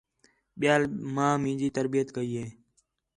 ٻِیال 0.59 0.81
ماں 1.15 1.35
مینجی 1.43 1.69
تربیت 1.77 2.07
کَئی 2.15 2.31
ہِے 2.39 2.45